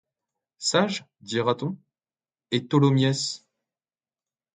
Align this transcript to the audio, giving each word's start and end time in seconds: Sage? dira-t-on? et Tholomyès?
Sage? 0.57 1.05
dira-t-on? 1.21 1.77
et 2.49 2.65
Tholomyès? 2.67 3.45